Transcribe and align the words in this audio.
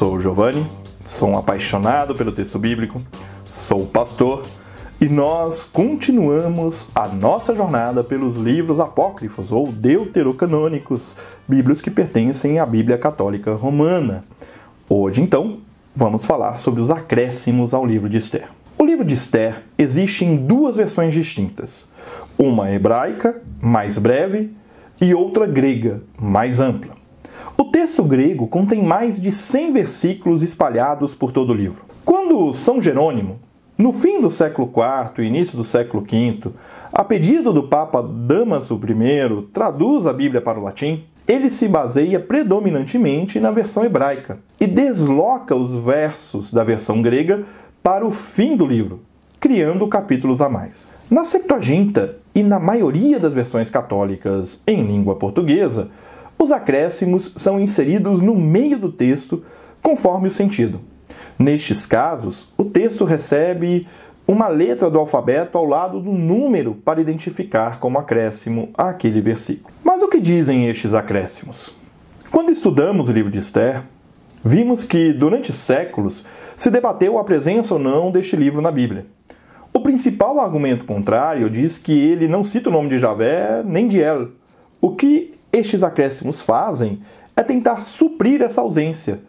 sou 0.00 0.14
o 0.14 0.20
Giovanni, 0.20 0.66
sou 1.04 1.28
um 1.28 1.36
apaixonado 1.36 2.14
pelo 2.14 2.32
texto 2.32 2.58
bíblico, 2.58 3.02
sou 3.44 3.84
pastor 3.84 4.46
e 4.98 5.08
nós 5.08 5.64
continuamos 5.64 6.86
a 6.94 7.06
nossa 7.06 7.54
jornada 7.54 8.02
pelos 8.02 8.36
livros 8.36 8.80
apócrifos 8.80 9.52
ou 9.52 9.70
deuterocanônicos, 9.70 11.14
bíblios 11.46 11.82
que 11.82 11.90
pertencem 11.90 12.58
à 12.60 12.64
Bíblia 12.64 12.96
Católica 12.96 13.52
Romana. 13.52 14.24
Hoje, 14.88 15.20
então, 15.20 15.58
vamos 15.94 16.24
falar 16.24 16.56
sobre 16.56 16.80
os 16.80 16.90
acréscimos 16.90 17.74
ao 17.74 17.84
livro 17.84 18.08
de 18.08 18.16
Esther. 18.16 18.48
O 18.78 18.84
livro 18.86 19.04
de 19.04 19.12
Esther 19.12 19.64
existe 19.76 20.24
em 20.24 20.36
duas 20.36 20.76
versões 20.76 21.12
distintas: 21.12 21.86
uma 22.38 22.70
hebraica, 22.70 23.42
mais 23.60 23.98
breve, 23.98 24.54
e 25.00 25.12
outra 25.12 25.46
grega, 25.46 26.00
mais 26.18 26.60
ampla. 26.60 26.99
O 27.60 27.64
texto 27.64 28.02
grego 28.02 28.46
contém 28.46 28.82
mais 28.82 29.20
de 29.20 29.30
100 29.30 29.72
versículos 29.72 30.42
espalhados 30.42 31.14
por 31.14 31.30
todo 31.30 31.50
o 31.50 31.54
livro. 31.54 31.84
Quando 32.06 32.54
São 32.54 32.80
Jerônimo, 32.80 33.38
no 33.76 33.92
fim 33.92 34.18
do 34.18 34.30
século 34.30 34.72
IV 34.74 35.22
e 35.22 35.26
início 35.28 35.58
do 35.58 35.62
século 35.62 36.02
V, 36.02 36.52
a 36.90 37.04
pedido 37.04 37.52
do 37.52 37.64
Papa 37.64 38.02
Damaso 38.02 38.80
I, 38.82 39.42
traduz 39.52 40.06
a 40.06 40.12
Bíblia 40.14 40.40
para 40.40 40.58
o 40.58 40.62
latim, 40.62 41.04
ele 41.28 41.50
se 41.50 41.68
baseia 41.68 42.18
predominantemente 42.18 43.38
na 43.38 43.50
versão 43.50 43.84
hebraica 43.84 44.38
e 44.58 44.66
desloca 44.66 45.54
os 45.54 45.84
versos 45.84 46.50
da 46.50 46.64
versão 46.64 47.02
grega 47.02 47.44
para 47.82 48.06
o 48.06 48.10
fim 48.10 48.56
do 48.56 48.64
livro, 48.64 49.02
criando 49.38 49.86
capítulos 49.86 50.40
a 50.40 50.48
mais. 50.48 50.90
Na 51.10 51.24
Septuaginta 51.24 52.16
e 52.34 52.42
na 52.42 52.58
maioria 52.58 53.20
das 53.20 53.34
versões 53.34 53.68
católicas 53.68 54.62
em 54.66 54.82
língua 54.82 55.16
portuguesa, 55.16 55.90
os 56.40 56.50
acréscimos 56.50 57.30
são 57.36 57.60
inseridos 57.60 58.22
no 58.22 58.34
meio 58.34 58.78
do 58.78 58.90
texto, 58.90 59.44
conforme 59.82 60.28
o 60.28 60.30
sentido. 60.30 60.80
Nestes 61.38 61.84
casos, 61.84 62.48
o 62.56 62.64
texto 62.64 63.04
recebe 63.04 63.86
uma 64.26 64.48
letra 64.48 64.88
do 64.88 64.98
alfabeto 64.98 65.58
ao 65.58 65.66
lado 65.66 66.00
do 66.00 66.12
número 66.12 66.74
para 66.74 67.00
identificar 67.00 67.78
como 67.78 67.98
acréscimo 67.98 68.70
aquele 68.74 69.20
versículo. 69.20 69.74
Mas 69.84 70.02
o 70.02 70.08
que 70.08 70.18
dizem 70.18 70.66
estes 70.68 70.94
acréscimos? 70.94 71.74
Quando 72.30 72.50
estudamos 72.50 73.10
o 73.10 73.12
livro 73.12 73.30
de 73.30 73.38
Esther, 73.38 73.82
vimos 74.42 74.82
que 74.82 75.12
durante 75.12 75.52
séculos 75.52 76.24
se 76.56 76.70
debateu 76.70 77.18
a 77.18 77.24
presença 77.24 77.74
ou 77.74 77.80
não 77.80 78.10
deste 78.10 78.34
livro 78.34 78.62
na 78.62 78.70
Bíblia. 78.70 79.04
O 79.74 79.80
principal 79.80 80.40
argumento 80.40 80.86
contrário 80.86 81.50
diz 81.50 81.76
que 81.76 81.92
ele 81.92 82.26
não 82.26 82.42
cita 82.42 82.70
o 82.70 82.72
nome 82.72 82.88
de 82.88 82.98
Javé 82.98 83.62
nem 83.62 83.86
de 83.86 84.00
El, 84.00 84.28
o 84.80 84.94
que 84.94 85.32
estes 85.52 85.82
acréscimos 85.82 86.42
fazem 86.42 87.00
é 87.36 87.42
tentar 87.42 87.76
suprir 87.76 88.42
essa 88.42 88.60
ausência, 88.60 89.20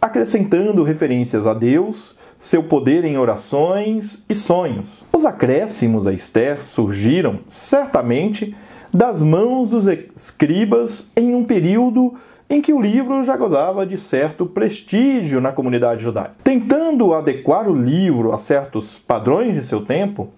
acrescentando 0.00 0.82
referências 0.82 1.46
a 1.46 1.54
Deus, 1.54 2.16
seu 2.38 2.62
poder 2.62 3.04
em 3.04 3.18
orações 3.18 4.24
e 4.28 4.34
sonhos. 4.34 5.04
Os 5.12 5.24
acréscimos 5.24 6.06
a 6.06 6.12
Esther 6.12 6.62
surgiram, 6.62 7.40
certamente, 7.48 8.54
das 8.92 9.22
mãos 9.22 9.68
dos 9.68 9.86
escribas 9.86 11.10
em 11.16 11.34
um 11.34 11.44
período 11.44 12.14
em 12.48 12.60
que 12.60 12.72
o 12.72 12.80
livro 12.80 13.22
já 13.22 13.36
gozava 13.36 13.86
de 13.86 13.96
certo 13.96 14.44
prestígio 14.44 15.40
na 15.40 15.52
comunidade 15.52 16.02
judaica. 16.02 16.34
Tentando 16.42 17.14
adequar 17.14 17.68
o 17.68 17.74
livro 17.74 18.32
a 18.32 18.38
certos 18.38 18.98
padrões 18.98 19.54
de 19.54 19.64
seu 19.64 19.84
tempo, 19.84 20.30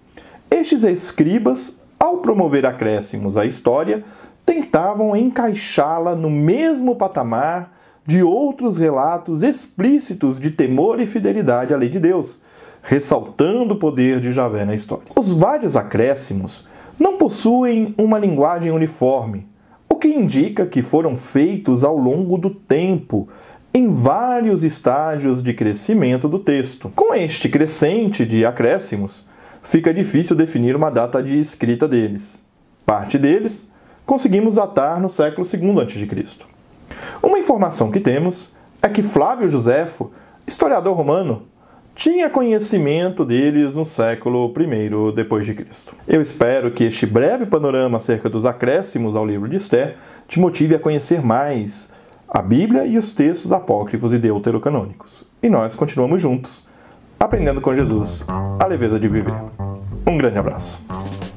estes 0.51 0.83
escribas, 0.83 1.75
ao 1.99 2.17
promover 2.17 2.65
acréscimos 2.65 3.35
à 3.35 3.45
história, 3.45 4.03
tentavam 4.45 5.15
encaixá-la 5.15 6.15
no 6.15 6.29
mesmo 6.29 6.95
patamar 6.95 7.73
de 8.05 8.21
outros 8.21 8.77
relatos 8.77 9.43
explícitos 9.43 10.39
de 10.39 10.51
temor 10.51 10.99
e 10.99 11.05
fidelidade 11.05 11.73
à 11.73 11.77
lei 11.77 11.89
de 11.89 11.99
Deus, 11.99 12.39
ressaltando 12.81 13.75
o 13.75 13.79
poder 13.79 14.19
de 14.19 14.31
Javé 14.31 14.65
na 14.65 14.75
história. 14.75 15.05
Os 15.15 15.31
vários 15.31 15.77
acréscimos 15.77 16.65
não 16.99 17.17
possuem 17.17 17.95
uma 17.97 18.19
linguagem 18.19 18.71
uniforme, 18.71 19.47
o 19.87 19.95
que 19.95 20.09
indica 20.09 20.65
que 20.65 20.81
foram 20.81 21.15
feitos 21.15 21.83
ao 21.83 21.97
longo 21.97 22.37
do 22.37 22.49
tempo, 22.49 23.29
em 23.73 23.91
vários 23.91 24.63
estágios 24.63 25.41
de 25.41 25.53
crescimento 25.53 26.27
do 26.27 26.37
texto. 26.37 26.91
Com 26.95 27.13
este 27.15 27.49
crescente 27.49 28.25
de 28.25 28.45
acréscimos, 28.45 29.25
fica 29.63 29.93
difícil 29.93 30.35
definir 30.35 30.75
uma 30.75 30.91
data 30.91 31.23
de 31.23 31.39
escrita 31.39 31.87
deles. 31.87 32.41
Parte 32.85 33.17
deles 33.17 33.71
conseguimos 34.05 34.55
datar 34.55 34.99
no 34.99 35.09
século 35.09 35.45
II 35.45 35.81
a.C. 35.81 36.45
Uma 37.21 37.39
informação 37.39 37.91
que 37.91 37.99
temos 37.99 38.49
é 38.81 38.89
que 38.89 39.01
Flávio 39.01 39.47
Josefo, 39.47 40.11
historiador 40.45 40.95
romano, 40.95 41.43
tinha 41.95 42.29
conhecimento 42.29 43.23
deles 43.23 43.75
no 43.75 43.85
século 43.85 44.51
I 44.57 45.13
depois 45.13 45.45
de 45.45 45.53
Cristo. 45.53 45.95
Eu 46.07 46.21
espero 46.21 46.71
que 46.71 46.83
este 46.83 47.05
breve 47.05 47.45
panorama 47.45 47.97
acerca 47.97 48.29
dos 48.29 48.45
acréscimos 48.45 49.15
ao 49.15 49.25
livro 49.25 49.47
de 49.47 49.57
Esther 49.57 49.95
te 50.27 50.39
motive 50.39 50.75
a 50.75 50.79
conhecer 50.79 51.23
mais 51.23 51.89
a 52.27 52.41
Bíblia 52.41 52.85
e 52.85 52.97
os 52.97 53.13
textos 53.13 53.51
apócrifos 53.51 54.11
e 54.11 54.17
deuterocanônicos. 54.17 55.23
E 55.41 55.49
nós 55.49 55.75
continuamos 55.75 56.19
juntos, 56.19 56.67
aprendendo 57.19 57.61
com 57.61 57.75
Jesus 57.75 58.25
a 58.59 58.65
leveza 58.65 58.99
de 58.99 59.07
viver. 59.07 59.35
Um 60.07 60.17
grande 60.17 60.39
abraço. 60.39 60.79